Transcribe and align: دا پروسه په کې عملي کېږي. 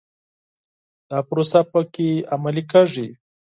دا 1.09 1.19
پروسه 1.29 1.59
په 1.71 1.79
کې 1.93 2.09
عملي 2.33 2.63
کېږي. 2.71 3.07